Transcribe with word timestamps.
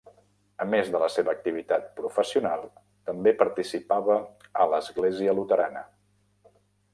A 0.63 0.65
més 0.69 0.87
de 0.93 1.01
la 1.01 1.09
seva 1.15 1.29
activitat 1.33 1.85
professional, 1.99 2.63
també 3.09 3.35
participava 3.43 4.17
a 4.65 4.69
l'església 4.73 5.37
luterana. 5.43 5.85